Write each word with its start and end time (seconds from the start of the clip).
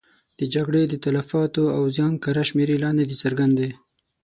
د 0.39 0.41
جګړې 0.53 0.83
د 0.87 0.93
تلفاتو 1.05 1.63
او 1.75 1.83
زیان 1.95 2.13
کره 2.23 2.43
شمېرې 2.49 2.75
لا 2.83 2.89
نه 2.97 3.03
دي 3.09 3.15
څرګندې. 3.23 3.69